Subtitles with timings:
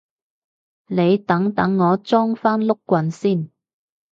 [0.87, 3.51] 你等等我裝返碌棍先